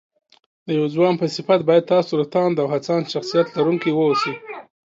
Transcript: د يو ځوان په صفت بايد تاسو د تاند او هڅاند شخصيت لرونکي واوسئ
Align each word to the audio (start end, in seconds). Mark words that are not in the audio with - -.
د 0.67 0.67
يو 0.79 0.85
ځوان 0.95 1.13
په 1.17 1.25
صفت 1.35 1.59
بايد 1.67 1.89
تاسو 1.93 2.11
د 2.17 2.23
تاند 2.33 2.55
او 2.61 2.67
هڅاند 2.73 3.05
شخصيت 3.13 3.47
لرونکي 3.57 3.91
واوسئ 3.93 4.33